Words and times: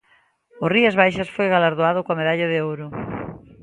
O 0.63 0.65
Rías 0.73 0.95
Baixas 1.01 1.33
foi 1.35 1.47
galardoado 1.53 2.03
coa 2.05 2.19
medalla 2.21 2.47
de 2.51 2.59
ouro. 2.69 2.85